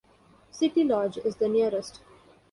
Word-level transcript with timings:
Citylodge 0.51 1.19
is 1.23 1.35
the 1.35 1.47
nearest. 1.47 1.99